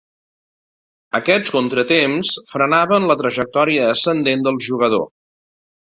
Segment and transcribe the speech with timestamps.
[1.19, 5.07] Aquests contratemps frenaven la trajectòria ascendent del jugador.